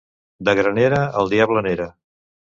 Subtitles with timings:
[0.47, 1.89] De Granera, el diable n'era.